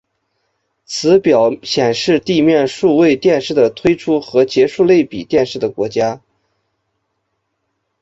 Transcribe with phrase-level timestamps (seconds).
[0.83, 6.19] 此表显示地面数位电视的推出和结束类比电视的国家。